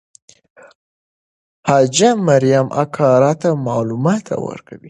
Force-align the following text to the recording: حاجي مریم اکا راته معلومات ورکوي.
حاجي 1.67 2.09
مریم 2.27 2.67
اکا 2.81 3.09
راته 3.23 3.49
معلومات 3.67 4.25
ورکوي. 4.45 4.79